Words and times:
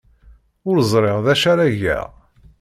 Ur 0.69 0.75
ẓriɣ 0.91 1.17
d 1.25 1.27
acu 1.33 1.47
ara 1.51 1.75
geɣ. 1.79 2.07